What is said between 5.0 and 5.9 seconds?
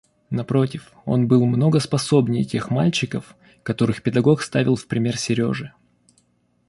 Сереже.